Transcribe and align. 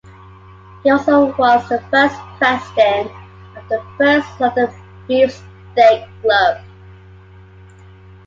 He 0.81 0.89
also 0.89 1.25
was 1.35 1.69
the 1.69 1.79
first 1.91 2.17
president 2.39 3.11
of 3.55 3.69
the 3.69 3.83
first 3.99 4.27
London 4.41 4.71
Beefsteak 5.07 6.07
Club. 6.23 6.63